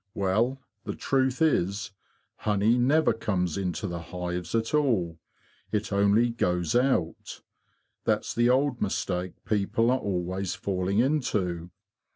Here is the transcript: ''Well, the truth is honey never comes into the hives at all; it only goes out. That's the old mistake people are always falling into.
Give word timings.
''Well, 0.25 0.59
the 0.83 0.95
truth 0.95 1.43
is 1.43 1.91
honey 2.37 2.75
never 2.75 3.13
comes 3.13 3.55
into 3.55 3.85
the 3.85 3.99
hives 4.01 4.55
at 4.55 4.73
all; 4.73 5.19
it 5.71 5.93
only 5.93 6.31
goes 6.31 6.73
out. 6.75 7.43
That's 8.05 8.33
the 8.33 8.49
old 8.49 8.81
mistake 8.81 9.33
people 9.45 9.91
are 9.91 9.99
always 9.99 10.55
falling 10.55 10.97
into. 10.97 11.69